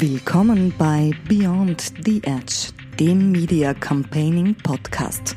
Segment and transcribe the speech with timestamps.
[0.00, 5.36] Willkommen bei Beyond the Edge, dem Media Campaigning Podcast.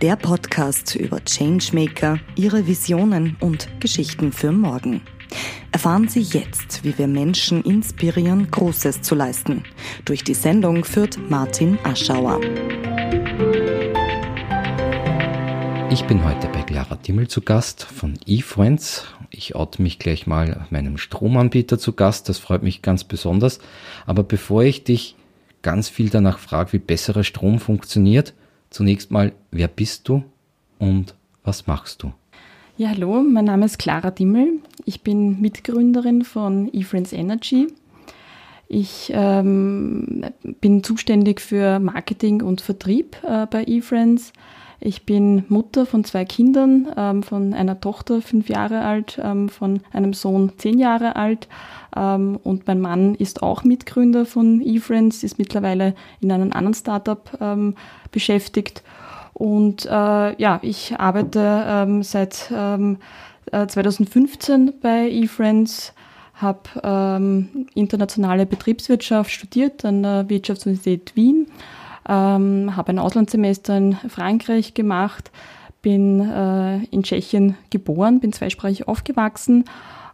[0.00, 5.02] Der Podcast über Changemaker, ihre Visionen und Geschichten für morgen.
[5.72, 9.64] Erfahren Sie jetzt, wie wir Menschen inspirieren, Großes zu leisten.
[10.06, 12.40] Durch die Sendung führt Martin Aschauer.
[15.90, 19.04] Ich bin heute bei Clara Dimmel zu Gast von eFriends.
[19.30, 22.28] Ich oute mich gleich mal meinem Stromanbieter zu Gast.
[22.28, 23.60] Das freut mich ganz besonders.
[24.06, 25.16] Aber bevor ich dich
[25.62, 28.34] ganz viel danach frage, wie besserer Strom funktioniert,
[28.70, 30.24] zunächst mal, wer bist du
[30.78, 31.14] und
[31.44, 32.12] was machst du?
[32.76, 34.60] Ja, hallo, mein Name ist Clara Dimmel.
[34.84, 37.66] Ich bin Mitgründerin von eFriends Energy.
[38.68, 40.26] Ich ähm,
[40.60, 44.32] bin zuständig für Marketing und Vertrieb äh, bei eFriends.
[44.80, 49.80] Ich bin Mutter von zwei Kindern, ähm, von einer Tochter fünf Jahre alt, ähm, von
[49.92, 51.48] einem Sohn zehn Jahre alt.
[51.96, 57.28] Ähm, und mein Mann ist auch Mitgründer von eFriends, ist mittlerweile in einem anderen Startup
[57.40, 57.74] ähm,
[58.12, 58.84] beschäftigt.
[59.34, 62.98] Und äh, ja, ich arbeite ähm, seit ähm,
[63.50, 65.92] äh, 2015 bei eFriends
[66.34, 71.48] habe ähm, internationale Betriebswirtschaft studiert an der Wirtschaftsuniversität Wien
[72.08, 75.30] ähm, habe ein Auslandssemester in Frankreich gemacht,
[75.82, 79.64] bin äh, in Tschechien geboren, bin zweisprachig aufgewachsen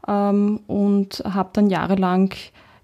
[0.07, 2.35] ähm, und habe dann jahrelang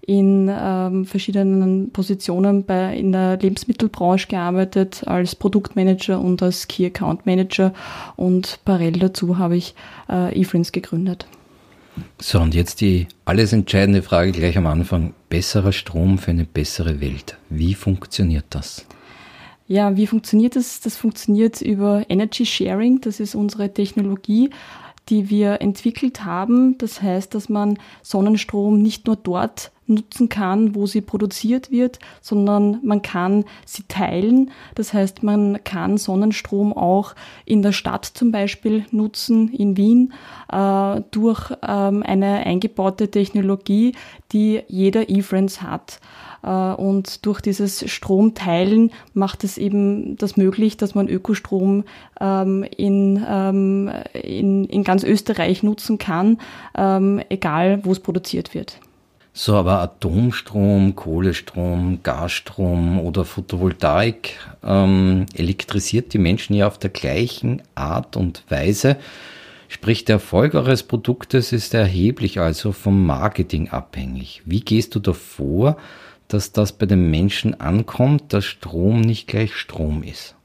[0.01, 7.25] in ähm, verschiedenen Positionen bei, in der Lebensmittelbranche gearbeitet, als Produktmanager und als Key Account
[7.25, 7.71] Manager
[8.15, 9.75] und parallel dazu habe ich
[10.09, 11.27] äh, eFriends gegründet.
[12.19, 15.13] So, und jetzt die alles entscheidende Frage gleich am Anfang.
[15.29, 17.37] Besserer Strom für eine bessere Welt.
[17.49, 18.85] Wie funktioniert das?
[19.71, 20.81] Ja, wie funktioniert das?
[20.81, 22.99] Das funktioniert über Energy Sharing.
[22.99, 24.49] Das ist unsere Technologie,
[25.07, 26.77] die wir entwickelt haben.
[26.77, 32.79] Das heißt, dass man Sonnenstrom nicht nur dort nutzen kann, wo sie produziert wird, sondern
[32.83, 34.51] man kann sie teilen.
[34.75, 37.15] Das heißt, man kann Sonnenstrom auch
[37.45, 40.11] in der Stadt zum Beispiel nutzen, in Wien,
[40.51, 43.93] äh, durch ähm, eine eingebaute Technologie,
[44.33, 46.01] die jeder eFriends hat.
[46.43, 51.83] Äh, und durch dieses Stromteilen macht es eben das möglich, dass man Ökostrom
[52.19, 56.39] ähm, in, ähm, in, in ganz Österreich nutzen kann,
[56.75, 58.79] ähm, egal wo es produziert wird.
[59.33, 67.61] So, aber Atomstrom, Kohlestrom, Gasstrom oder Photovoltaik ähm, elektrisiert die Menschen ja auf der gleichen
[67.73, 68.97] Art und Weise.
[69.69, 74.41] Sprich, der Erfolg eures Produktes ist erheblich also vom Marketing abhängig.
[74.43, 75.77] Wie gehst du da vor,
[76.33, 80.35] dass das bei den Menschen ankommt, dass Strom nicht gleich Strom ist?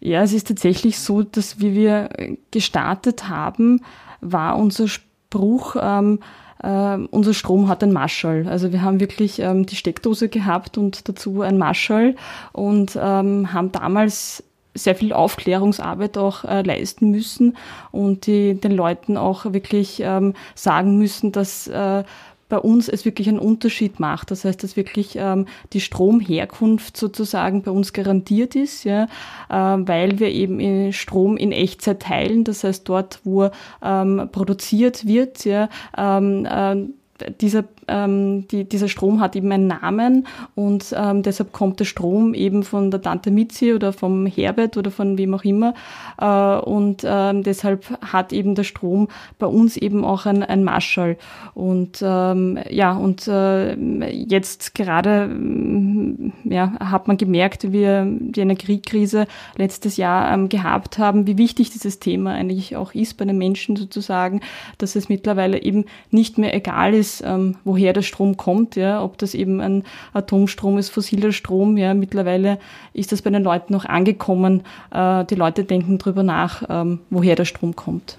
[0.00, 2.08] Ja, es ist tatsächlich so, dass wie wir
[2.50, 3.82] gestartet haben,
[4.20, 6.20] war unser Spruch, ähm,
[6.62, 8.48] äh, unser Strom hat ein Marschall.
[8.48, 12.16] Also wir haben wirklich ähm, die Steckdose gehabt und dazu ein Marschall
[12.52, 14.42] und ähm, haben damals
[14.74, 17.56] sehr viel Aufklärungsarbeit auch äh, leisten müssen
[17.90, 22.04] und die, den Leuten auch wirklich ähm, sagen müssen, dass äh,
[22.50, 24.30] bei uns es wirklich einen Unterschied macht.
[24.30, 29.04] Das heißt, dass wirklich ähm, die Stromherkunft sozusagen bei uns garantiert ist, ja,
[29.48, 32.44] äh, weil wir eben Strom in Echtzeit teilen.
[32.44, 33.48] Das heißt, dort, wo
[33.82, 40.26] ähm, produziert wird, ja, ähm, äh, dieser, ähm, die, dieser Strom hat eben einen Namen
[40.54, 44.90] und ähm, deshalb kommt der Strom eben von der Tante Mitzi oder vom Herbert oder
[44.90, 45.74] von wem auch immer.
[46.20, 49.08] Äh, und ähm, deshalb hat eben der Strom
[49.38, 51.16] bei uns eben auch ein, ein Marschall.
[51.54, 53.74] Und ähm, ja und äh,
[54.10, 60.98] jetzt gerade mm, ja, hat man gemerkt, wie wir die Energiekrise letztes Jahr ähm, gehabt
[60.98, 64.40] haben, wie wichtig dieses Thema eigentlich auch ist bei den Menschen sozusagen,
[64.78, 69.18] dass es mittlerweile eben nicht mehr egal ist, ähm, woher der Strom kommt, ja, ob
[69.18, 72.58] das eben ein Atomstrom ist, fossiler Strom, ja, mittlerweile
[72.92, 74.62] ist das bei den Leuten noch angekommen.
[74.90, 78.18] Äh, die Leute denken drüber nach, ähm, woher der Strom kommt.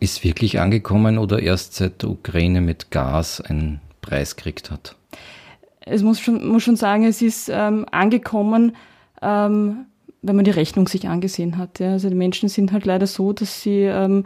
[0.00, 4.96] Ist wirklich angekommen oder erst seit der Ukraine mit Gas einen Preis gekriegt hat?
[5.80, 8.76] Es muss schon, muss schon sagen, es ist ähm, angekommen,
[9.20, 9.86] ähm,
[10.22, 11.80] wenn man die Rechnung sich angesehen hat.
[11.80, 11.92] Ja.
[11.92, 14.24] Also die Menschen sind halt leider so, dass sie ähm,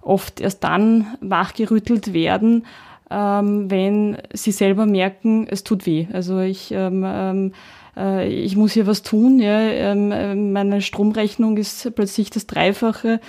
[0.00, 2.64] oft erst dann wachgerüttelt werden,
[3.10, 6.06] ähm, wenn sie selber merken, es tut weh.
[6.12, 7.52] Also ich, ähm, ähm,
[7.96, 9.38] äh, ich muss hier was tun.
[9.38, 9.60] Ja?
[9.60, 13.20] Ähm, äh, meine Stromrechnung ist plötzlich das Dreifache.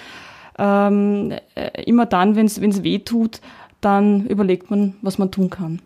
[0.57, 3.41] Ähm, äh, immer dann, wenn es weh tut,
[3.81, 5.81] dann überlegt man, was man tun kann.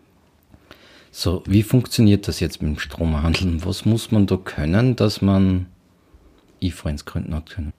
[1.10, 3.64] So, wie funktioniert das jetzt mit dem Stromhandeln?
[3.66, 5.66] Was muss man da können, dass man
[6.62, 7.74] E-Friends gründen hat können?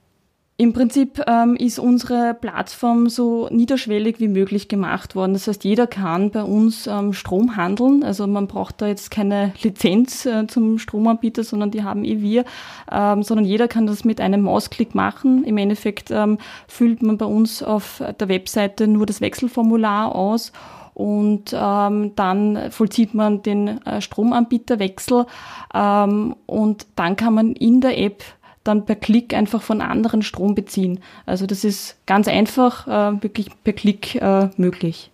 [0.55, 5.33] Im Prinzip ähm, ist unsere Plattform so niederschwellig wie möglich gemacht worden.
[5.33, 8.03] Das heißt, jeder kann bei uns ähm, Strom handeln.
[8.03, 12.45] Also man braucht da jetzt keine Lizenz äh, zum Stromanbieter, sondern die haben eh wir,
[12.91, 15.43] ähm, sondern jeder kann das mit einem Mausklick machen.
[15.43, 20.51] Im Endeffekt ähm, füllt man bei uns auf der Webseite nur das Wechselformular aus
[20.93, 25.25] und ähm, dann vollzieht man den äh, Stromanbieterwechsel
[25.73, 28.23] ähm, und dann kann man in der App
[28.63, 30.99] dann per Klick einfach von anderen Strom beziehen.
[31.25, 35.11] Also das ist ganz einfach, äh, wirklich per Klick äh, möglich.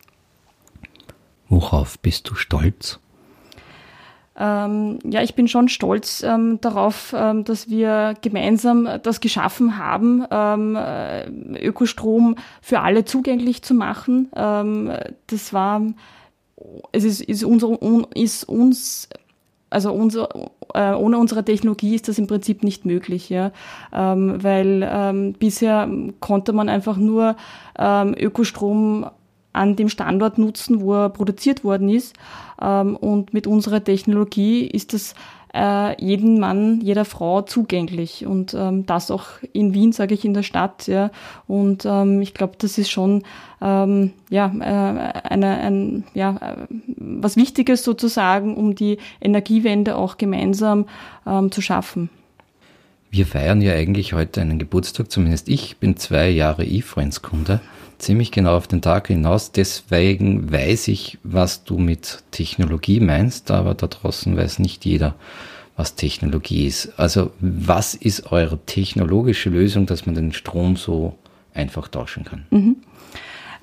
[1.50, 3.00] Worauf bist du stolz?
[4.38, 10.26] Ähm, ja, ich bin schon stolz ähm, darauf, ähm, dass wir gemeinsam das geschaffen haben,
[10.32, 11.28] ähm, äh,
[11.60, 14.30] Ökostrom für alle zugänglich zu machen.
[14.34, 14.94] Ähm,
[15.28, 15.82] das war,
[16.94, 17.78] es ist, ist, unser,
[18.16, 19.10] ist uns
[19.70, 20.30] also unser,
[20.74, 23.52] äh, ohne unsere Technologie ist das im Prinzip nicht möglich, ja,
[23.94, 25.90] ähm, weil ähm, bisher
[26.20, 27.36] konnte man einfach nur
[27.78, 29.06] ähm, Ökostrom
[29.54, 32.16] an dem Standort nutzen, wo er produziert worden ist.
[32.62, 35.16] Ähm, und mit unserer Technologie ist das
[35.54, 40.34] äh, jeden Mann, jeder Frau zugänglich und ähm, das auch in Wien, sage ich, in
[40.34, 40.88] der Stadt.
[40.88, 41.12] Ja.
[41.48, 43.24] Und ähm, ich glaube, das ist schon
[43.62, 46.68] ähm, ja, äh, eine, ein, ja, äh,
[46.98, 50.86] was Wichtiges sozusagen, um die Energiewende auch gemeinsam
[51.26, 52.10] ähm, zu schaffen.
[53.12, 57.60] Wir feiern ja eigentlich heute einen Geburtstag, zumindest ich bin zwei Jahre eFriends-Kunde
[58.00, 59.52] ziemlich genau auf den Tag hinaus.
[59.52, 65.16] Deswegen weiß ich, was du mit Technologie meinst, aber da draußen weiß nicht jeder,
[65.76, 66.98] was Technologie ist.
[66.98, 71.16] Also was ist eure technologische Lösung, dass man den Strom so
[71.54, 72.46] einfach tauschen kann?
[72.50, 72.78] Mhm.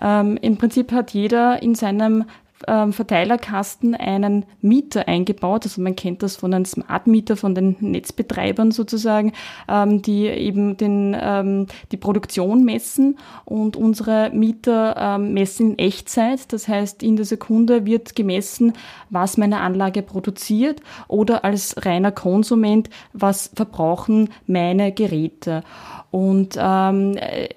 [0.00, 2.24] Ähm, Im Prinzip hat jeder in seinem
[2.66, 5.64] ähm, Verteilerkasten einen Mieter eingebaut.
[5.64, 9.32] Also man kennt das von einem Smart Meter von den Netzbetreibern sozusagen,
[9.68, 16.52] ähm, die eben den, ähm, die Produktion messen und unsere Mieter ähm, messen in Echtzeit.
[16.52, 18.72] Das heißt, in der Sekunde wird gemessen,
[19.10, 25.62] was meine Anlage produziert oder als reiner Konsument, was verbrauchen meine Geräte.
[26.10, 27.16] Und ähm,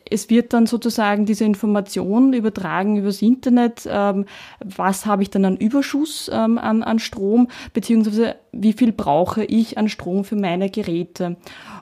[0.09, 4.25] es wird dann sozusagen diese Information übertragen übers Internet, ähm,
[4.63, 9.77] was habe ich dann an Überschuss ähm, an, an Strom, beziehungsweise wie viel brauche ich
[9.77, 11.37] an Strom für meine Geräte.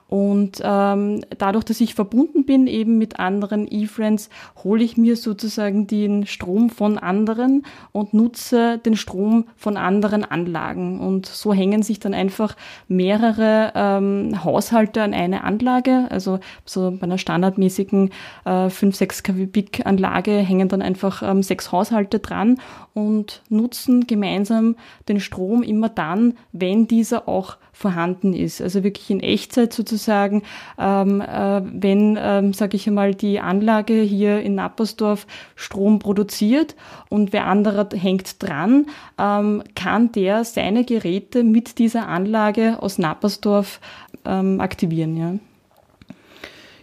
[0.08, 4.30] Und ähm, dadurch, dass ich verbunden bin eben mit anderen E-Friends,
[4.64, 11.00] hole ich mir sozusagen den Strom von anderen und nutze den Strom von anderen Anlagen.
[11.00, 12.56] Und so hängen sich dann einfach
[12.88, 16.06] mehrere ähm, Haushalte an eine Anlage.
[16.10, 18.10] Also so bei einer standardmäßigen
[18.46, 19.46] äh, 5, 6 kW
[19.84, 22.60] Anlage hängen dann einfach ähm, sechs Haushalte dran
[22.94, 24.76] und nutzen gemeinsam
[25.08, 28.60] den Strom immer dann, wenn dieser auch vorhanden ist.
[28.60, 30.42] Also wirklich in Echtzeit sozusagen,
[30.78, 36.74] ähm, äh, wenn, ähm, sage ich einmal, die Anlage hier in Nappersdorf Strom produziert
[37.08, 38.86] und wer anderer hängt dran,
[39.16, 43.80] ähm, kann der seine Geräte mit dieser Anlage aus Nappersdorf
[44.24, 45.16] ähm, aktivieren.
[45.16, 45.34] Ja.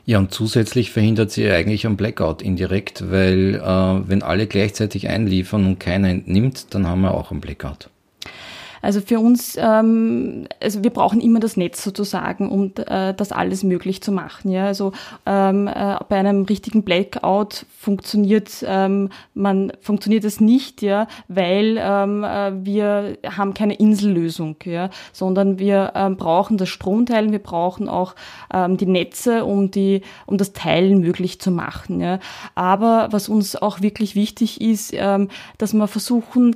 [0.08, 5.66] Ja, und zusätzlich verhindert sie eigentlich einen Blackout indirekt, weil äh, wenn alle gleichzeitig einliefern
[5.66, 7.90] und keiner entnimmt, dann haben wir auch einen Blackout.
[8.86, 13.64] Also für uns, ähm, also wir brauchen immer das Netz sozusagen, um äh, das alles
[13.64, 14.52] möglich zu machen.
[14.52, 14.92] Ja, also
[15.26, 22.24] ähm, äh, bei einem richtigen Blackout funktioniert ähm, man funktioniert es nicht, ja, weil ähm,
[22.24, 28.14] äh, wir haben keine Insellösung, ja, sondern wir ähm, brauchen das Stromteilen, wir brauchen auch
[28.54, 32.02] ähm, die Netze, um die um das Teilen möglich zu machen.
[32.02, 32.20] Ja.
[32.54, 36.56] Aber was uns auch wirklich wichtig ist, ähm, dass wir versuchen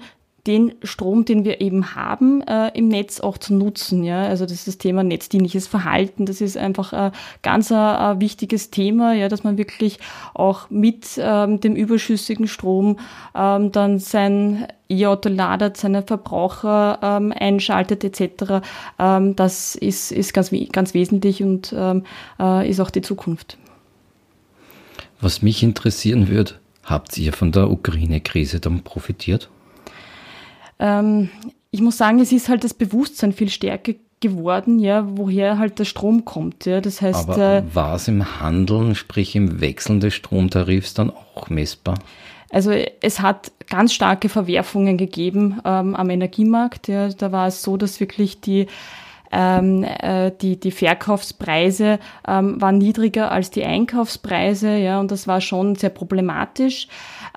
[0.49, 4.03] den Strom, den wir eben haben äh, im Netz auch zu nutzen.
[4.03, 4.23] Ja?
[4.23, 6.25] Also das ist das Thema netzdienliches Verhalten.
[6.25, 7.11] Das ist einfach ein
[7.43, 9.99] ganz ein, äh, wichtiges Thema, ja, dass man wirklich
[10.33, 12.97] auch mit ähm, dem überschüssigen Strom
[13.35, 18.65] ähm, dann sein E-Auto ladet, seine Verbraucher ähm, einschaltet etc.
[18.97, 22.05] Ähm, das ist, ist ganz, ganz wesentlich und ähm,
[22.39, 23.59] äh, ist auch die Zukunft.
[25.21, 26.53] Was mich interessieren würde,
[26.83, 29.51] habt ihr von der Ukraine-Krise dann profitiert?
[30.79, 31.29] Ähm,
[31.71, 35.85] ich muss sagen, es ist halt das Bewusstsein viel stärker geworden, ja, woher halt der
[35.85, 36.65] Strom kommt.
[36.65, 36.81] Ja.
[36.81, 41.49] Das heißt, Aber äh, war es im Handeln, sprich im Wechseln des Stromtarifs dann auch
[41.49, 41.95] messbar?
[42.51, 46.87] Also es hat ganz starke Verwerfungen gegeben ähm, am Energiemarkt.
[46.87, 47.09] Ja.
[47.09, 48.67] Da war es so, dass wirklich die
[49.31, 55.39] ähm, äh, die, die Verkaufspreise ähm, waren niedriger als die Einkaufspreise, ja, und das war
[55.39, 56.87] schon sehr problematisch.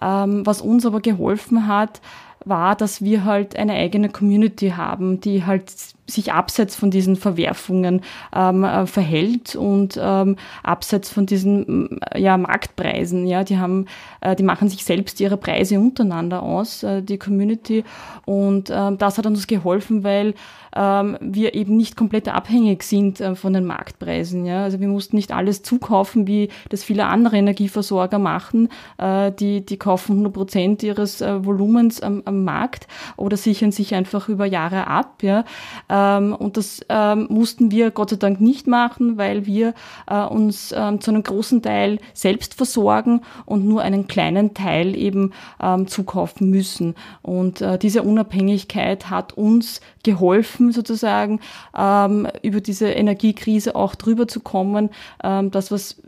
[0.01, 2.01] Ähm, was uns aber geholfen hat,
[2.45, 5.73] war, dass wir halt eine eigene Community haben, die halt
[6.07, 8.03] sich abseits von diesen Verwerfungen
[8.35, 13.27] ähm, äh, verhält und ähm, abseits von diesen ja, Marktpreisen.
[13.27, 13.87] Ja, die haben,
[14.21, 17.85] äh, die machen sich selbst ihre Preise untereinander aus, äh, die Community.
[18.25, 20.35] Und ähm, das hat uns geholfen, weil
[20.75, 24.47] ähm, wir eben nicht komplett abhängig sind äh, von den Marktpreisen.
[24.47, 24.65] Ja?
[24.65, 28.69] Also wir mussten nicht alles zukaufen, wie das viele andere Energieversorger machen.
[28.99, 33.95] Äh, die, die kaufen 100 Prozent ihres äh, Volumens am, am Markt oder sichern sich
[33.95, 35.23] einfach über Jahre ab.
[35.23, 35.45] Ja?
[35.89, 39.75] Ähm, und das ähm, mussten wir Gott sei Dank nicht machen, weil wir
[40.07, 45.33] äh, uns ähm, zu einem großen Teil selbst versorgen und nur einen kleinen Teil eben
[45.61, 46.95] ähm, zukaufen müssen.
[47.23, 51.41] Und äh, diese Unabhängigkeit hat uns geholfen, sozusagen
[51.77, 54.91] ähm, über diese Energiekrise auch drüber zu kommen.
[55.25, 56.01] Ähm, das, was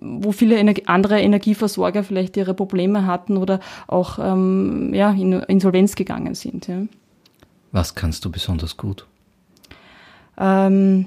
[0.00, 5.94] wo viele Energie, andere Energieversorger vielleicht ihre Probleme hatten oder auch ähm, ja, in Insolvenz
[5.94, 6.68] gegangen sind.
[6.68, 6.82] Ja.
[7.72, 9.06] Was kannst du besonders gut?
[10.38, 11.06] Ähm,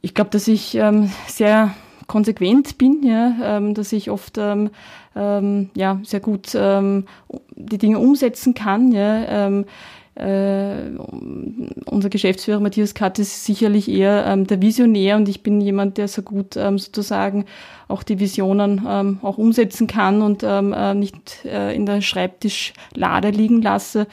[0.00, 1.74] ich glaube, dass ich ähm, sehr
[2.06, 4.70] konsequent bin, ja, ähm, dass ich oft ähm,
[5.14, 8.92] ähm, ja, sehr gut die Dinge umsetzen kann.
[8.92, 9.62] Ja,
[10.20, 10.90] äh,
[11.86, 16.08] unser Geschäftsführer Matthias Katt ist sicherlich eher ähm, der Visionär und ich bin jemand, der
[16.08, 17.46] so gut ähm, sozusagen
[17.88, 23.30] auch die Visionen ähm, auch umsetzen kann und ähm, äh, nicht äh, in der Schreibtischlade
[23.30, 24.06] liegen lasse.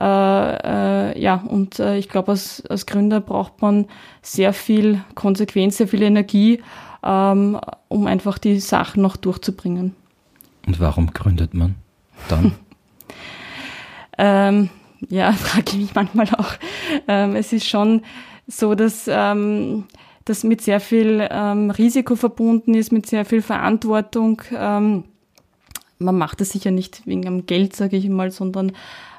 [0.00, 3.86] Äh, äh, ja, und ich glaube, als, als Gründer braucht man
[4.22, 6.62] sehr viel Konsequenz, sehr viel Energie,
[7.04, 9.94] ähm, um einfach die Sachen noch durchzubringen.
[10.66, 11.76] Und warum gründet man
[12.28, 12.54] dann?
[15.10, 16.54] ähm, ja, frage ich mich manchmal auch.
[17.08, 18.02] Ähm, es ist schon
[18.46, 19.84] so, dass ähm,
[20.24, 24.42] das mit sehr viel ähm, Risiko verbunden ist, mit sehr viel Verantwortung.
[24.56, 25.04] Ähm,
[25.98, 28.72] man macht das sicher nicht wegen am Geld, sage ich mal, sondern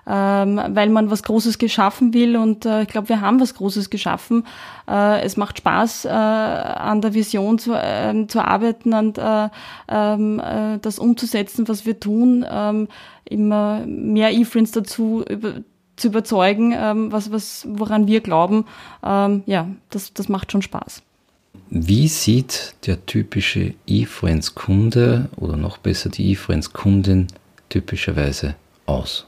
[0.07, 3.89] ähm, weil man was Großes geschaffen will und äh, ich glaube, wir haben was Großes
[3.89, 4.45] geschaffen.
[4.87, 9.49] Äh, es macht Spaß, äh, an der Vision zu, äh, zu arbeiten und äh,
[9.87, 12.87] ähm, äh, das umzusetzen, was wir tun, ähm,
[13.23, 15.55] immer mehr E-Friends dazu über,
[15.95, 18.65] zu überzeugen, ähm, was, was, woran wir glauben,
[19.03, 21.01] ähm, ja, das, das macht schon Spaß.
[21.69, 27.27] Wie sieht der typische eFriends-Kunde oder noch besser die eFriends-Kundin
[27.69, 29.25] typischerweise aus?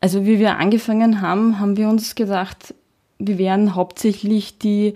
[0.00, 2.74] Also wie wir angefangen haben, haben wir uns gedacht,
[3.18, 4.94] wir werden hauptsächlich die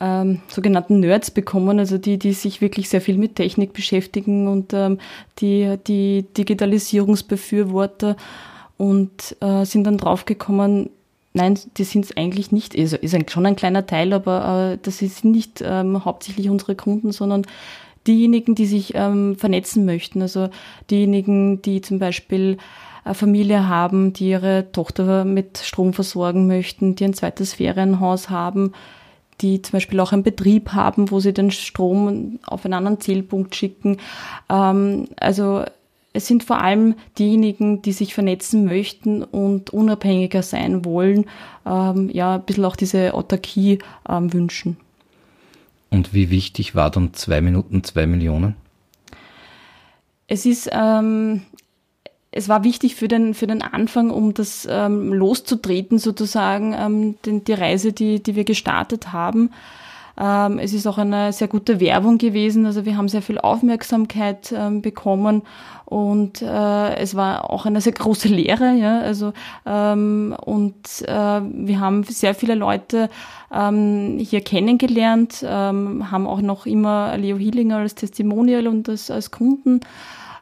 [0.00, 4.72] ähm, sogenannten Nerds bekommen, also die, die sich wirklich sehr viel mit Technik beschäftigen und
[4.72, 4.98] ähm,
[5.38, 8.16] die, die Digitalisierungsbefürworter
[8.80, 10.88] und äh, sind dann draufgekommen,
[11.34, 12.74] nein, die sind es eigentlich nicht.
[12.78, 16.74] Also ist ein, schon ein kleiner Teil, aber äh, das sind nicht ähm, hauptsächlich unsere
[16.74, 17.46] Kunden, sondern
[18.06, 20.22] diejenigen, die sich ähm, vernetzen möchten.
[20.22, 20.48] Also
[20.88, 22.56] diejenigen, die zum Beispiel
[23.04, 28.72] eine Familie haben, die ihre Tochter mit Strom versorgen möchten, die ein zweites Ferienhaus haben,
[29.42, 33.54] die zum Beispiel auch einen Betrieb haben, wo sie den Strom auf einen anderen Zielpunkt
[33.54, 33.98] schicken.
[34.48, 35.64] Ähm, also
[36.12, 41.26] es sind vor allem diejenigen, die sich vernetzen möchten und unabhängiger sein wollen,
[41.64, 44.76] ähm, ja, ein bisschen auch diese Autarkie ähm, wünschen.
[45.90, 48.56] Und wie wichtig war dann zwei Minuten, zwei Millionen?
[50.26, 51.42] Es ist, ähm,
[52.32, 57.44] es war wichtig für den, für den Anfang, um das ähm, loszutreten, sozusagen, ähm, den,
[57.44, 59.50] die Reise, die, die wir gestartet haben.
[60.18, 64.52] Ähm, es ist auch eine sehr gute Werbung gewesen, also wir haben sehr viel Aufmerksamkeit
[64.56, 65.42] ähm, bekommen.
[65.84, 69.32] Und äh, es war auch eine sehr große Lehre, ja, also
[69.66, 73.08] ähm, und äh, wir haben sehr viele Leute
[73.52, 79.80] hier kennengelernt, haben auch noch immer Leo Hillinger als Testimonial und als, als Kunden.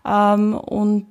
[0.05, 1.07] Und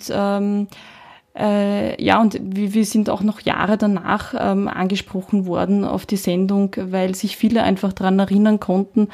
[1.40, 6.76] äh, ja, und wir, sind auch noch Jahre danach ähm, angesprochen worden auf die Sendung,
[6.78, 9.10] weil sich viele einfach daran erinnern konnten.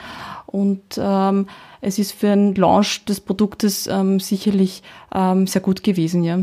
[0.46, 1.48] Und ähm,
[1.82, 6.40] es ist für einen Launch des Produktes ähm, sicherlich ähm, sehr gut gewesen, ja.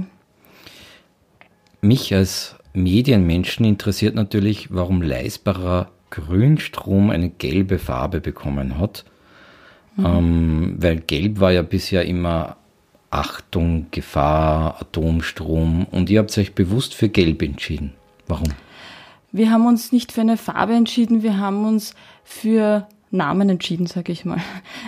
[1.80, 9.06] Mich als Medienmenschen interessiert natürlich, warum leistbarer Grünstrom eine gelbe Farbe bekommen hat.
[9.96, 10.06] Mhm.
[10.06, 12.56] Ähm, weil gelb war ja bisher immer
[13.10, 17.92] Achtung, Gefahr, Atomstrom und ihr habt euch bewusst für Gelb entschieden.
[18.28, 18.48] Warum?
[19.32, 24.12] Wir haben uns nicht für eine Farbe entschieden, wir haben uns für Namen entschieden, sage
[24.12, 24.38] ich mal.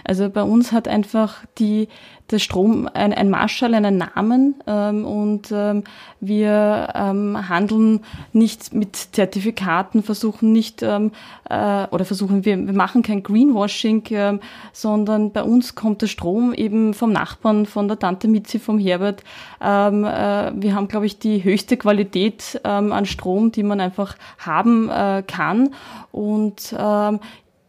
[0.05, 1.89] Also bei uns hat einfach die,
[2.31, 5.85] der Strom ein, ein Marschall, einen Namen ähm, und ähm,
[6.21, 8.01] wir ähm, handeln
[8.33, 11.13] nicht mit Zertifikaten, versuchen nicht ähm,
[11.49, 14.39] äh, oder versuchen wir, wir machen kein Greenwashing, äh,
[14.73, 19.23] sondern bei uns kommt der Strom eben vom Nachbarn, von der Tante Mitzi, vom Herbert.
[19.61, 24.17] Ähm, äh, wir haben, glaube ich, die höchste Qualität ähm, an Strom, die man einfach
[24.39, 25.75] haben äh, kann
[26.13, 27.21] und ähm,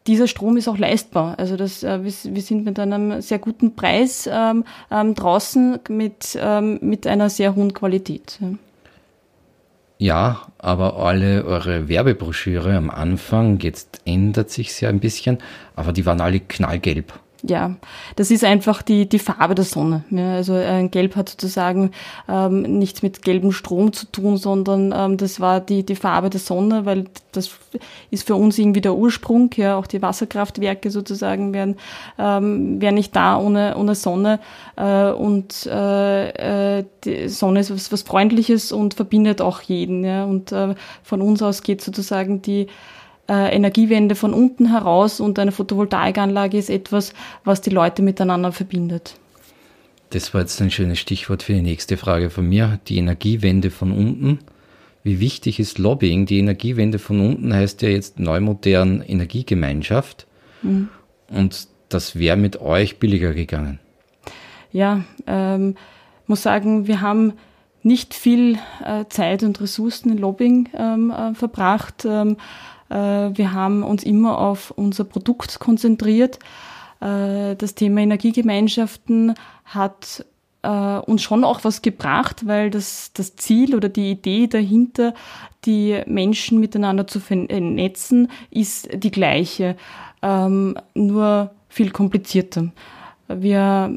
[0.08, 1.40] dieser Strom ist auch leistbar.
[1.40, 6.38] Also das, äh, wir, wir sind mit einem sehr guten Preis ähm, ähm, draußen mit,
[6.40, 8.40] ähm, mit einer sehr hohen Qualität.
[9.98, 15.38] Ja, aber alle eure Werbebroschüre am Anfang, jetzt ändert sich ja ein bisschen,
[15.76, 17.14] aber die waren alle knallgelb
[17.46, 17.76] ja,
[18.16, 20.06] das ist einfach die, die Farbe der Sonne.
[20.10, 21.92] Ja, also ein Gelb hat sozusagen
[22.30, 26.40] ähm, nichts mit gelbem Strom zu tun, sondern ähm, das war die, die Farbe der
[26.40, 27.50] Sonne, weil das
[28.12, 29.50] ist für uns irgendwie der Ursprung.
[29.58, 31.76] Ja, auch die Wasserkraftwerke sozusagen wären,
[32.18, 34.40] ähm, wären nicht da ohne, ohne Sonne.
[34.78, 40.06] Äh, und äh, äh, die Sonne ist was, was Freundliches und verbindet auch jeden.
[40.06, 42.68] Ja, und äh, von uns aus geht sozusagen die
[43.30, 47.14] äh, Energiewende von unten heraus und eine Photovoltaikanlage ist etwas,
[47.44, 49.16] was die Leute miteinander verbindet.
[50.10, 52.80] Das war jetzt ein schönes Stichwort für die nächste Frage von mir.
[52.88, 54.40] Die Energiewende von unten.
[55.02, 56.26] Wie wichtig ist Lobbying?
[56.26, 60.28] Die Energiewende von unten heißt ja jetzt neumodern Energiegemeinschaft.
[60.62, 60.90] Mhm.
[61.30, 63.80] Und das wäre mit euch billiger gegangen.
[64.72, 65.76] Ja, ähm,
[66.28, 67.34] muss sagen, wir haben
[67.82, 72.06] nicht viel äh, Zeit und Ressourcen in Lobbying ähm, äh, verbracht.
[72.06, 72.36] Ähm, äh,
[72.90, 76.40] wir haben uns immer auf unser Produkt konzentriert.
[77.04, 79.36] Äh, das Thema Energiegemeinschaften
[79.66, 80.26] hat
[80.64, 85.14] äh, uns schon auch was gebracht, weil das, das Ziel oder die Idee dahinter,
[85.66, 89.76] die Menschen miteinander zu vernetzen, ist die gleiche,
[90.22, 92.72] ähm, nur viel komplizierter.
[93.28, 93.92] Wir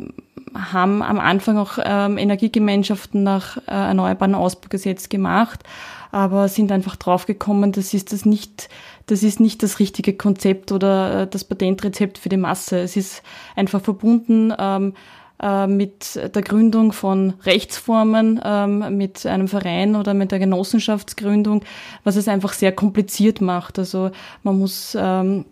[0.54, 5.62] haben am Anfang auch ähm, Energiegemeinschaften nach äh, Erneuerbaren Ausbaugesetz gemacht,
[6.10, 8.68] aber sind einfach draufgekommen, das ist das nicht,
[9.06, 12.78] das ist nicht das richtige Konzept oder äh, das Patentrezept für die Masse.
[12.78, 13.22] Es ist
[13.54, 14.94] einfach verbunden ähm,
[15.42, 21.62] äh, mit der Gründung von Rechtsformen, ähm, mit einem Verein oder mit der Genossenschaftsgründung,
[22.04, 23.78] was es einfach sehr kompliziert macht.
[23.78, 24.10] Also
[24.42, 25.44] man muss ähm,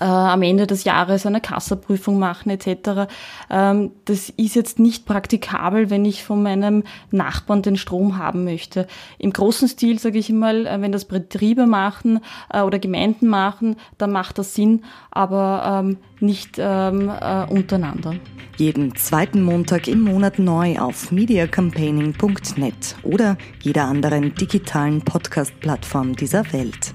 [0.00, 3.12] äh, am Ende des Jahres eine Kassaprüfung machen etc.
[3.50, 8.86] Ähm, das ist jetzt nicht praktikabel, wenn ich von meinem Nachbarn den Strom haben möchte.
[9.18, 12.20] Im großen Stil sage ich mal, äh, wenn das Betriebe machen
[12.52, 18.14] äh, oder Gemeinden machen, dann macht das Sinn, aber ähm, nicht ähm, äh, untereinander.
[18.56, 26.94] Jeden zweiten Montag im Monat neu auf mediacampaigning.net oder jeder anderen digitalen Podcast-Plattform dieser Welt.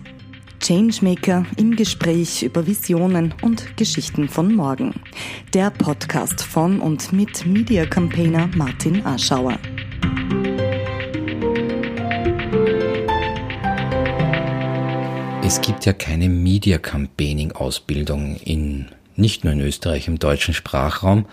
[0.65, 4.95] Changemaker im Gespräch über Visionen und Geschichten von morgen.
[5.53, 9.59] Der Podcast von und mit Media Campaigner Martin Aschauer.
[15.43, 21.27] Es gibt ja keine Media Campaigning Ausbildung in nicht nur in Österreich im deutschen Sprachraum.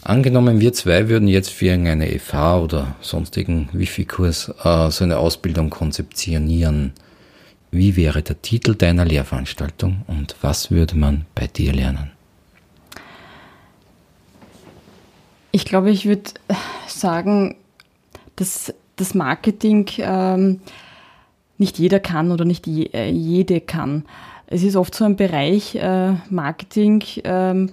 [0.00, 5.68] Angenommen, wir zwei würden jetzt für irgendeine FH oder sonstigen Wifi-Kurs äh, so eine Ausbildung
[5.68, 6.94] konzeptionieren.
[7.70, 12.12] Wie wäre der Titel deiner Lehrveranstaltung und was würde man bei dir lernen?
[15.52, 16.30] Ich glaube, ich würde
[16.86, 17.56] sagen,
[18.36, 20.60] dass das Marketing ähm,
[21.58, 24.04] nicht jeder kann oder nicht je, äh, jede kann.
[24.46, 27.70] Es ist oft so ein Bereich äh, Marketing, ähm,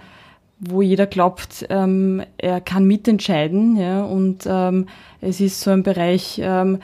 [0.60, 3.78] wo jeder glaubt, ähm, er kann mitentscheiden.
[3.78, 4.88] Ja, und ähm,
[5.22, 6.80] es ist so ein Bereich, ähm,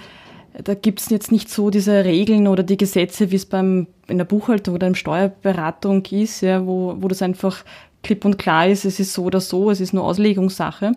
[0.64, 4.18] da gibt es jetzt nicht so diese Regeln oder die Gesetze, wie es beim in
[4.18, 7.64] der Buchhaltung oder in Steuerberatung ist, ja, wo, wo das einfach
[8.04, 10.94] klipp und klar ist, es ist so oder so, es ist nur Auslegungssache.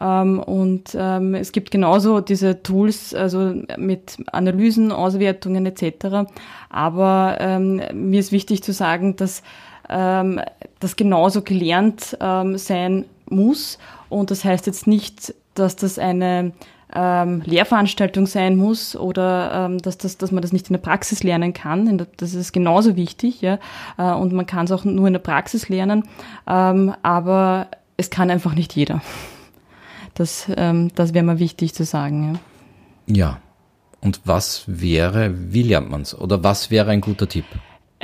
[0.00, 6.28] Ähm, und ähm, es gibt genauso diese Tools, also mit Analysen, Auswertungen etc.
[6.68, 9.42] Aber ähm, mir ist wichtig zu sagen, dass
[9.88, 10.40] ähm,
[10.80, 13.78] das genauso gelernt ähm, sein muss.
[14.08, 16.52] Und das heißt jetzt nicht, dass das eine
[16.94, 21.22] ähm, Lehrveranstaltung sein muss oder ähm, dass, das, dass man das nicht in der Praxis
[21.22, 22.06] lernen kann.
[22.16, 23.58] Das ist genauso wichtig, ja.
[23.98, 26.04] Äh, und man kann es auch nur in der Praxis lernen,
[26.46, 29.00] ähm, aber es kann einfach nicht jeder.
[30.14, 32.38] Das, ähm, das wäre mal wichtig zu sagen.
[33.06, 33.14] Ja.
[33.16, 33.38] ja.
[34.00, 36.18] Und was wäre, wie lernt man es?
[36.18, 37.44] Oder was wäre ein guter Tipp?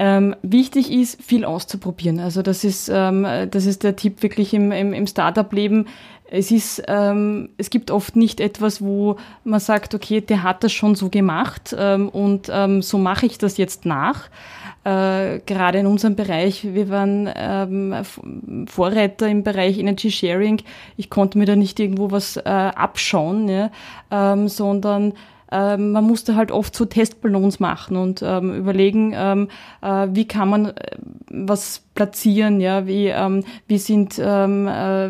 [0.01, 2.21] Ähm, wichtig ist, viel auszuprobieren.
[2.21, 5.87] Also das ist, ähm, das ist der Tipp wirklich im, im, im Startup-Leben
[6.31, 10.73] es ist, ähm, es gibt oft nicht etwas, wo man sagt, okay, der hat das
[10.73, 14.29] schon so gemacht ähm, und ähm, so mache ich das jetzt nach.
[14.85, 17.95] Äh, gerade in unserem Bereich, wir waren ähm,
[18.67, 20.63] Vorreiter im Bereich Energy Sharing.
[20.97, 23.71] Ich konnte mir da nicht irgendwo was äh, abschauen, ja,
[24.11, 25.15] ähm, sondern
[25.51, 29.49] ähm, man musste halt oft so Testballons machen und ähm, überlegen, ähm,
[29.81, 30.73] äh, wie kann man äh,
[31.31, 35.09] was platzieren, ja, wie, ähm, wie sind, ähm, äh,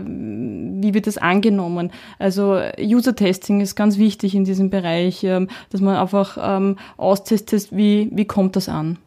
[0.82, 1.90] wie wird das angenommen.
[2.18, 8.08] Also User-Testing ist ganz wichtig in diesem Bereich, ähm, dass man einfach ähm, austestet, wie,
[8.12, 8.98] wie kommt das an.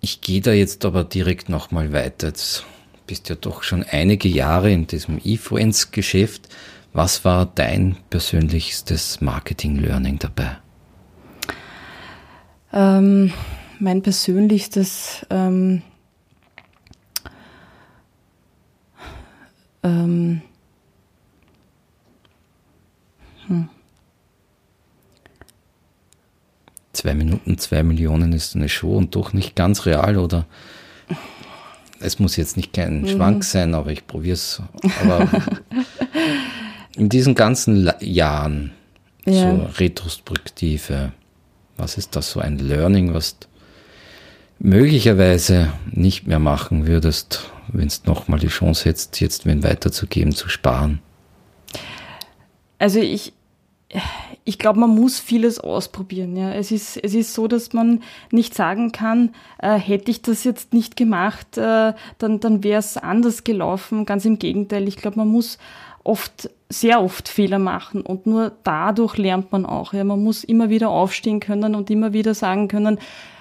[0.00, 2.28] Ich gehe da jetzt aber direkt nochmal weiter.
[2.28, 2.64] Jetzt
[3.06, 6.48] bist ja doch schon einige Jahre in diesem E-Friends-Geschäft.
[6.92, 10.58] Was war dein persönlichstes Marketing-Learning dabei?
[12.72, 13.32] Ähm,
[13.78, 15.82] mein persönlichstes ähm,
[19.82, 20.42] ähm,
[23.48, 23.68] hm.
[26.92, 30.46] Zwei Minuten, zwei Millionen ist eine Show und doch nicht ganz real oder
[31.98, 33.08] es muss jetzt nicht kein mhm.
[33.08, 34.62] Schwank sein, aber ich probiere es.
[35.02, 35.28] Aber
[36.96, 38.72] in diesen ganzen Jahren,
[39.24, 39.56] ja.
[39.56, 41.12] so Retrospektive,
[41.76, 43.48] was ist das so ein Learning, was du
[44.60, 50.48] möglicherweise nicht mehr machen würdest, wenn es nochmal die Chance hättest, jetzt wen weiterzugeben, zu
[50.48, 51.00] sparen?
[52.78, 53.32] Also ich,
[54.44, 56.36] ich glaube, man muss vieles ausprobieren.
[56.36, 56.52] Ja.
[56.52, 60.72] Es, ist, es ist so, dass man nicht sagen kann, äh, hätte ich das jetzt
[60.72, 64.04] nicht gemacht, äh, dann, dann wäre es anders gelaufen.
[64.04, 64.88] Ganz im Gegenteil.
[64.88, 65.58] Ich glaube, man muss
[66.02, 69.92] oft, sehr oft Fehler machen und nur dadurch lernt man auch.
[69.92, 70.04] Ja.
[70.04, 72.98] Man muss immer wieder aufstehen können und immer wieder sagen können,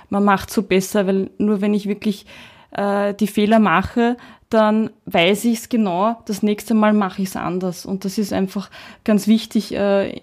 [0.09, 2.25] man macht so besser, weil nur wenn ich wirklich
[2.71, 4.17] äh, die Fehler mache,
[4.53, 7.85] dann weiß ich es genau, das nächste Mal mache ich es anders.
[7.85, 8.69] Und das ist einfach
[9.03, 10.21] ganz wichtig, äh,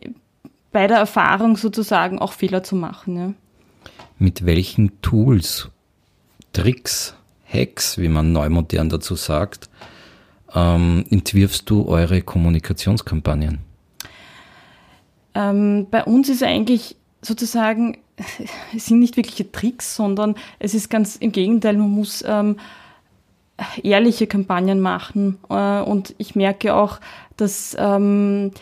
[0.73, 3.17] bei der Erfahrung sozusagen auch Fehler zu machen.
[3.17, 3.33] Ja.
[4.19, 5.69] Mit welchen Tools,
[6.53, 7.15] Tricks,
[7.45, 9.69] Hacks, wie man neumodern dazu sagt,
[10.55, 13.59] ähm, entwirfst du eure Kommunikationskampagnen?
[15.35, 17.99] Ähm, bei uns ist eigentlich sozusagen,
[18.77, 22.57] es sind nicht wirkliche Tricks, sondern es ist ganz im Gegenteil, man muss ähm,
[23.83, 25.39] ehrliche Kampagnen machen.
[25.49, 27.01] Äh, und ich merke auch,
[27.37, 28.53] dass ähm,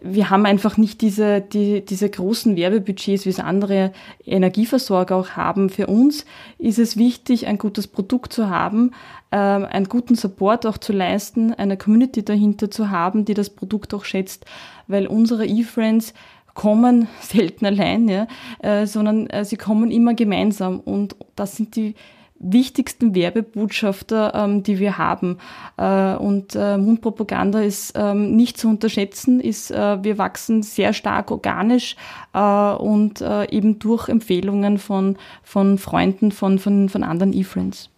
[0.00, 3.92] wir haben einfach nicht diese, die, diese großen Werbebudgets, wie es andere
[4.24, 5.70] Energieversorger auch haben.
[5.70, 6.24] Für uns
[6.58, 8.92] ist es wichtig, ein gutes Produkt zu haben,
[9.30, 13.94] äh, einen guten Support auch zu leisten, eine Community dahinter zu haben, die das Produkt
[13.94, 14.44] auch schätzt,
[14.86, 16.14] weil unsere E-Friends
[16.54, 18.26] kommen selten allein, ja,
[18.60, 21.94] äh, sondern äh, sie kommen immer gemeinsam und das sind die
[22.38, 25.38] wichtigsten Werbebotschafter, ähm, die wir haben.
[25.76, 31.30] Äh, und äh, Mundpropaganda ist ähm, nicht zu unterschätzen, ist, äh, wir wachsen sehr stark
[31.30, 31.96] organisch
[32.34, 37.90] äh, und äh, eben durch Empfehlungen von, von Freunden, von, von, von anderen E-Friends.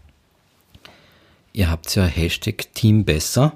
[1.53, 3.55] Ihr habt ja Hashtag Team besser.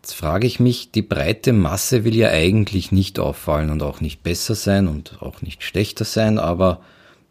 [0.00, 4.22] Jetzt frage ich mich, die breite Masse will ja eigentlich nicht auffallen und auch nicht
[4.22, 6.80] besser sein und auch nicht schlechter sein, aber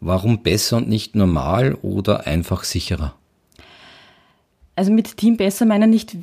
[0.06, 3.14] Warum besser und nicht normal oder einfach sicherer?
[4.76, 6.16] Also mit Team besser meinen nicht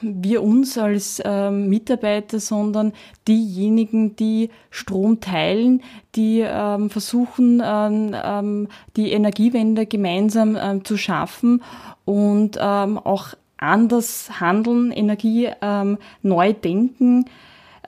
[0.00, 2.94] wir uns als ähm, Mitarbeiter, sondern
[3.26, 5.82] diejenigen, die Strom teilen,
[6.14, 11.62] die ähm, versuchen, ähm, ähm die Energiewende gemeinsam ähm, zu schaffen
[12.06, 15.50] und ähm, auch anders handeln, Energie
[16.22, 17.24] neu denken ähm,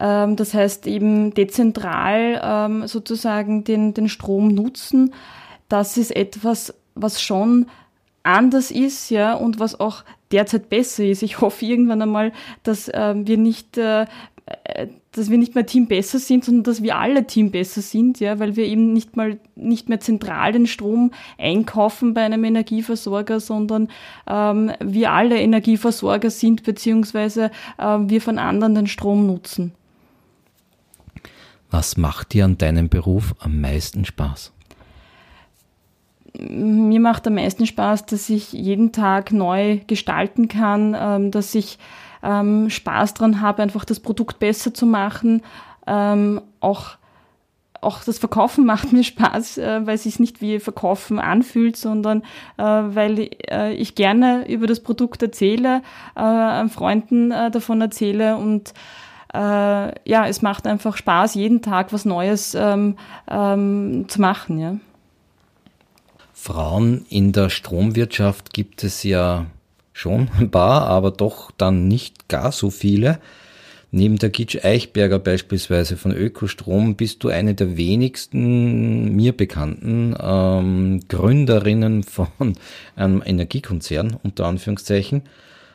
[0.00, 5.12] das heißt eben dezentral ähm, sozusagen den, den Strom nutzen.
[5.68, 7.66] Das ist etwas, was schon
[8.22, 11.22] anders ist, ja, und was auch derzeit besser ist.
[11.22, 12.32] Ich hoffe irgendwann einmal,
[12.62, 14.06] dass äh, wir nicht, äh,
[15.12, 18.38] dass wir nicht mehr Team besser sind, sondern dass wir alle Team besser sind, ja,
[18.38, 23.88] weil wir eben nicht mal nicht mehr zentral den Strom einkaufen bei einem Energieversorger, sondern
[24.26, 29.72] ähm, wir alle Energieversorger sind, beziehungsweise äh, wir von anderen den Strom nutzen.
[31.70, 34.52] Was macht dir an deinem Beruf am meisten Spaß?
[36.38, 41.78] Mir macht am meisten Spaß, dass ich jeden Tag neu gestalten kann, ähm, dass ich
[42.22, 45.42] ähm, Spaß daran habe, einfach das Produkt besser zu machen.
[45.86, 46.90] Ähm, auch,
[47.80, 52.22] auch das Verkaufen macht mir Spaß, äh, weil es sich nicht wie Verkaufen anfühlt, sondern
[52.58, 55.82] äh, weil äh, ich gerne über das Produkt erzähle,
[56.14, 58.74] an Freunden davon erzähle und
[59.32, 62.96] äh, ja, es macht einfach Spaß, jeden Tag was Neues ähm,
[63.30, 64.58] ähm, zu machen.
[64.58, 64.76] Ja.
[66.32, 69.46] Frauen in der Stromwirtschaft gibt es ja
[69.92, 73.20] schon ein paar, aber doch dann nicht gar so viele.
[73.92, 81.00] Neben der Gitsch Eichberger beispielsweise von Ökostrom bist du eine der wenigsten mir bekannten ähm,
[81.08, 82.28] Gründerinnen von
[82.94, 85.22] einem Energiekonzern, unter Anführungszeichen.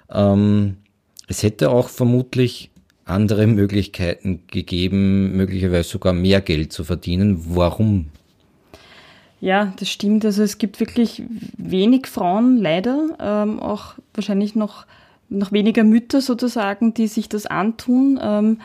[0.10, 0.78] Ähm,
[1.28, 2.72] es hätte auch vermutlich
[3.06, 7.56] andere Möglichkeiten gegeben, möglicherweise sogar mehr Geld zu verdienen.
[7.56, 8.08] Warum?
[9.40, 10.26] Ja, das stimmt.
[10.26, 11.24] Also es gibt wirklich
[11.58, 14.86] wenig Frauen, leider, ähm, auch wahrscheinlich noch
[15.30, 18.20] noch weniger Mütter sozusagen, die sich das antun.
[18.22, 18.60] Ähm,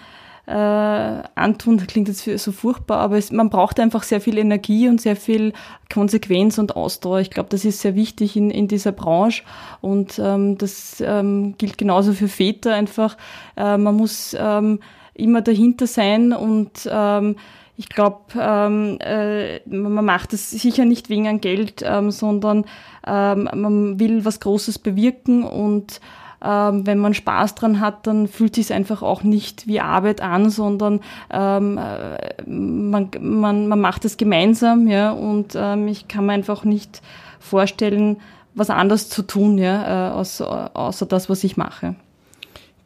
[0.50, 4.88] äh, antun, das klingt jetzt so furchtbar, aber es, man braucht einfach sehr viel Energie
[4.88, 5.52] und sehr viel
[5.92, 7.20] Konsequenz und Ausdauer.
[7.20, 9.44] Ich glaube, das ist sehr wichtig in, in dieser Branche
[9.80, 13.16] und ähm, das ähm, gilt genauso für Väter einfach.
[13.56, 14.80] Äh, man muss ähm,
[15.14, 17.36] immer dahinter sein und ähm,
[17.76, 22.66] ich glaube, ähm, äh, man macht es sicher nicht wegen Geld, ähm, sondern
[23.06, 26.00] ähm, man will was Großes bewirken und
[26.42, 30.50] ähm, wenn man Spaß dran hat, dann fühlt sich einfach auch nicht wie Arbeit an,
[30.50, 31.00] sondern
[31.30, 36.64] ähm, äh, man, man, man macht es gemeinsam, ja, und ähm, ich kann mir einfach
[36.64, 37.02] nicht
[37.38, 38.16] vorstellen,
[38.54, 41.94] was anderes zu tun, ja, äh, außer, außer das, was ich mache.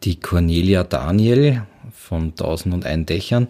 [0.02, 1.62] Die Cornelia Daniel
[1.92, 3.48] von 1001 Dächern,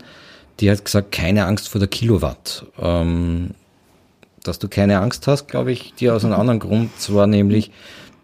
[0.60, 2.66] die hat gesagt, keine Angst vor der Kilowatt.
[2.78, 3.50] Ähm,
[4.44, 7.70] dass du keine Angst hast, glaube ich, dir aus einem anderen Grund, zwar nämlich,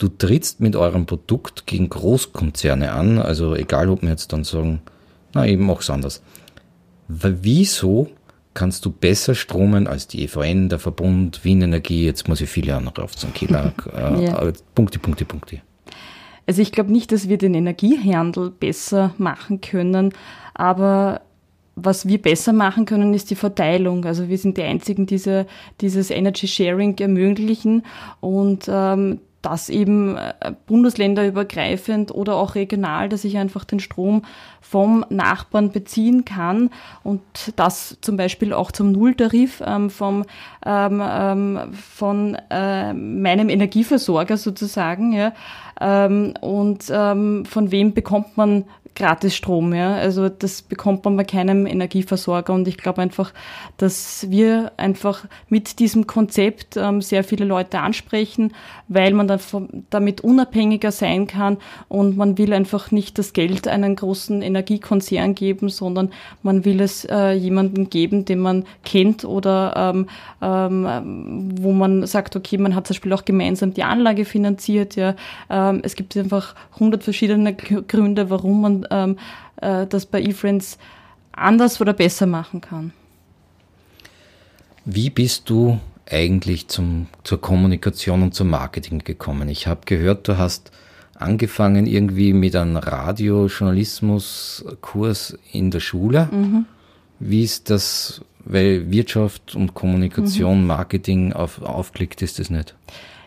[0.00, 4.80] du trittst mit eurem Produkt gegen Großkonzerne an, also egal, ob wir jetzt dann sagen,
[5.34, 6.22] na eben auch anders.
[7.06, 8.08] Wieso
[8.54, 12.74] kannst du besser stromen als die EVN, der Verbund, Wien Energie, jetzt muss ich viele
[12.74, 14.52] andere auf zum Killer, äh, ja.
[14.74, 15.60] Punkte, Punkte, Punkte.
[16.46, 20.12] Also ich glaube nicht, dass wir den Energiehandel besser machen können,
[20.54, 21.20] aber
[21.76, 24.04] was wir besser machen können, ist die Verteilung.
[24.04, 25.46] Also wir sind die Einzigen, die diese,
[25.80, 27.84] dieses Energy Sharing ermöglichen
[28.20, 34.22] und ähm, das eben äh, bundesländerübergreifend oder auch regional, dass ich einfach den Strom
[34.61, 36.70] vom Nachbarn beziehen kann
[37.03, 37.22] und
[37.57, 40.24] das zum Beispiel auch zum Nulltarif ähm, vom,
[40.64, 45.12] ähm, ähm, von äh, meinem Energieversorger sozusagen.
[45.12, 45.33] Ja.
[45.81, 49.72] Ähm, und ähm, von wem bekommt man gratis Strom.
[49.74, 49.94] Ja?
[49.94, 52.53] Also das bekommt man bei keinem Energieversorger.
[52.53, 53.33] Und ich glaube einfach,
[53.76, 58.53] dass wir einfach mit diesem Konzept ähm, sehr viele Leute ansprechen,
[58.88, 59.40] weil man dann
[59.90, 65.68] damit unabhängiger sein kann und man will einfach nicht das Geld einen großen Energiekonzern geben,
[65.68, 66.11] sondern
[66.42, 70.09] man will es äh, jemandem geben, den man kennt oder ähm,
[70.42, 74.96] ähm, wo man sagt, okay, man hat zum Beispiel auch gemeinsam die Anlage finanziert.
[74.96, 75.14] Ja.
[75.48, 79.18] Ähm, es gibt einfach hundert verschiedene Gründe, warum man ähm,
[79.60, 80.78] äh, das bei eFriends
[81.32, 82.92] anders oder besser machen kann.
[84.84, 89.48] Wie bist du eigentlich zum, zur Kommunikation und zum Marketing gekommen?
[89.48, 90.70] Ich habe gehört, du hast
[91.14, 96.28] angefangen irgendwie mit einem Radiojournalismuskurs in der Schule.
[96.32, 96.64] Mhm.
[97.18, 100.66] Wie ist das, weil Wirtschaft und Kommunikation, mhm.
[100.66, 102.74] Marketing auf, aufklickt, ist das nicht?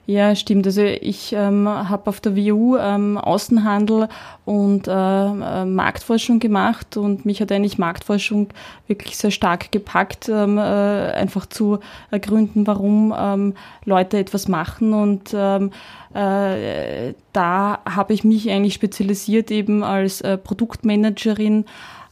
[0.05, 0.65] Ja, stimmt.
[0.67, 4.09] Also ich ähm, habe auf der WU ähm, Außenhandel
[4.43, 8.49] und äh, äh, Marktforschung gemacht und mich hat eigentlich Marktforschung
[8.87, 11.79] wirklich sehr stark gepackt, ähm, äh, einfach zu
[12.11, 13.53] ergründen, warum ähm,
[13.85, 15.71] Leute etwas machen und ähm,
[16.13, 21.63] äh, da habe ich mich eigentlich spezialisiert eben als äh, Produktmanagerin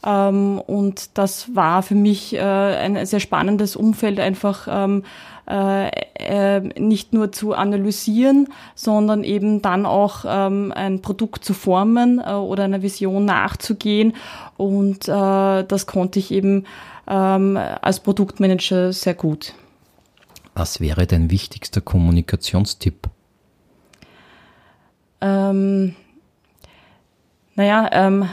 [0.02, 5.04] und das war für mich äh, ein sehr spannendes Umfeld, einfach ähm,
[5.48, 12.20] äh, äh, nicht nur zu analysieren, sondern eben dann auch ähm, ein Produkt zu formen
[12.20, 14.14] oder einer Vision nachzugehen.
[14.56, 16.64] Und das konnte ich eben
[17.08, 19.54] ähm, als Produktmanager sehr gut.
[20.54, 23.08] Was wäre dein wichtigster Kommunikationstipp?
[25.20, 25.94] Ähm,
[27.54, 28.28] naja, ähm,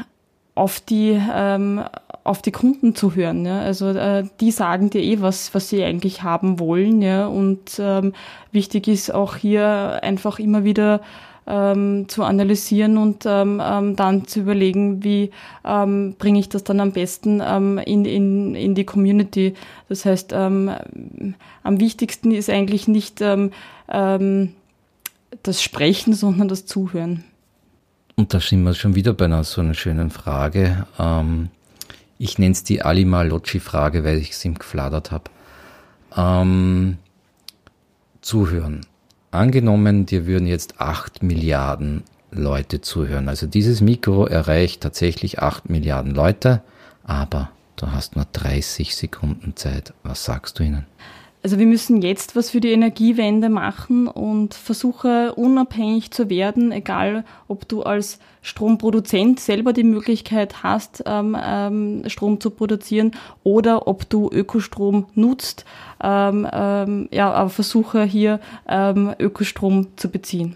[0.59, 1.81] auf die, ähm,
[2.25, 3.45] auf die Kunden zu hören.
[3.45, 3.61] Ja?
[3.61, 7.01] Also äh, die sagen dir eh, was, was sie eigentlich haben wollen.
[7.01, 7.27] Ja?
[7.27, 8.11] Und ähm,
[8.51, 10.99] wichtig ist auch hier einfach immer wieder
[11.47, 15.31] ähm, zu analysieren und ähm, ähm, dann zu überlegen, wie
[15.65, 19.53] ähm, bringe ich das dann am besten ähm, in, in, in die Community.
[19.87, 20.71] Das heißt, ähm,
[21.63, 23.51] am wichtigsten ist eigentlich nicht ähm,
[23.87, 24.55] ähm,
[25.41, 27.23] das Sprechen, sondern das Zuhören.
[28.19, 30.85] Und da sind wir schon wieder bei einer so einer schönen Frage.
[30.99, 31.47] Ähm,
[32.17, 35.31] ich nenne es die Ali Malocci-Frage, weil ich es ihm gefladert habe.
[36.17, 36.97] Ähm,
[38.19, 38.85] zuhören.
[39.31, 43.29] Angenommen, dir würden jetzt acht Milliarden Leute zuhören.
[43.29, 46.61] Also dieses Mikro erreicht tatsächlich acht Milliarden Leute,
[47.05, 49.93] aber du hast nur 30 Sekunden Zeit.
[50.03, 50.85] Was sagst du ihnen?
[51.49, 57.25] Also wir müssen jetzt was für die Energiewende machen und versuche unabhängig zu werden, egal
[57.47, 64.07] ob du als Stromproduzent selber die Möglichkeit hast, ähm, ähm, Strom zu produzieren oder ob
[64.11, 65.65] du Ökostrom nutzt.
[66.03, 70.55] Ähm, ähm, ja, aber versuche hier ähm, Ökostrom zu beziehen.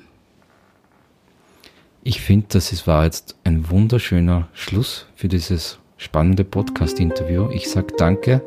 [2.04, 7.50] Ich finde, das war jetzt ein wunderschöner Schluss für dieses spannende Podcast-Interview.
[7.50, 8.44] Ich sage danke.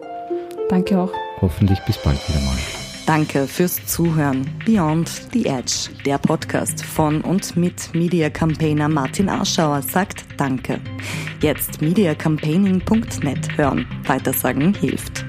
[0.69, 1.13] Danke auch.
[1.41, 2.57] Hoffentlich bis bald wieder mal.
[3.07, 4.51] Danke fürs Zuhören.
[4.67, 10.81] Beyond the Edge, der Podcast von und mit Media Campaigner Martin Arschauer sagt Danke.
[11.41, 13.87] Jetzt mediacampaigning.net hören.
[14.07, 15.25] Weitersagen hilft.